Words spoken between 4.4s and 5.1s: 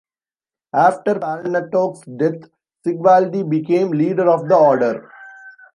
the order.